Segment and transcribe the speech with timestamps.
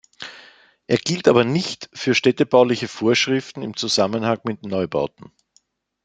[0.87, 5.31] Er gilt aber nicht für städtebauliche Vorschriften im Zusammenhang mit Neubauten.